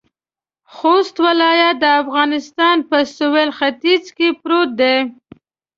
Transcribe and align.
خوست 0.75 1.15
ولایت 1.27 1.75
د 1.79 1.85
افغانستان 2.01 2.77
په 2.89 2.97
سویل 3.17 3.49
ختيځ 3.57 4.03
کې 4.17 4.27
پروت 4.41 4.69
دی. 4.81 4.97